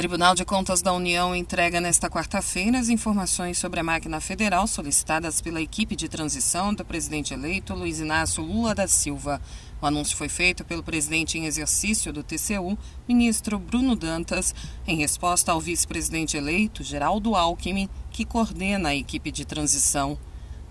[0.00, 5.42] Tribunal de Contas da União entrega nesta quarta-feira as informações sobre a máquina federal solicitadas
[5.42, 9.42] pela equipe de transição do presidente eleito Luiz Inácio Lula da Silva.
[9.78, 14.54] O anúncio foi feito pelo presidente em exercício do TCU, ministro Bruno Dantas,
[14.86, 20.18] em resposta ao vice-presidente eleito Geraldo Alckmin, que coordena a equipe de transição.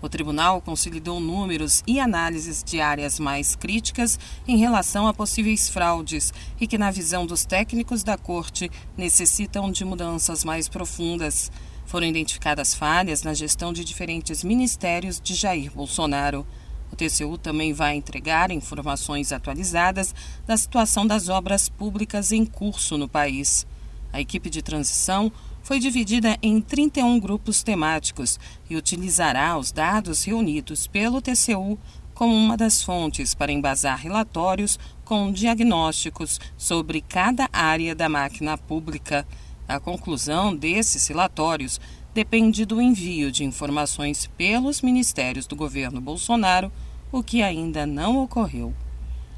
[0.02, 6.32] O tribunal consolidou números e análises de áreas mais críticas em relação a possíveis fraudes
[6.58, 11.52] e que, na visão dos técnicos da corte, necessitam de mudanças mais profundas.
[11.84, 16.46] Foram identificadas falhas na gestão de diferentes ministérios de Jair Bolsonaro.
[16.90, 20.14] O TCU também vai entregar informações atualizadas
[20.46, 23.66] da situação das obras públicas em curso no país.
[24.12, 25.30] A equipe de transição
[25.70, 31.78] foi dividida em 31 grupos temáticos e utilizará os dados reunidos pelo TCU
[32.12, 39.24] como uma das fontes para embasar relatórios com diagnósticos sobre cada área da máquina pública.
[39.68, 41.80] A conclusão desses relatórios
[42.12, 46.72] depende do envio de informações pelos ministérios do governo Bolsonaro,
[47.12, 48.74] o que ainda não ocorreu.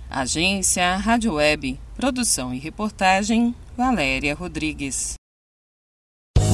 [0.09, 5.21] Agência Rádio Web, produção e reportagem Valéria Rodrigues.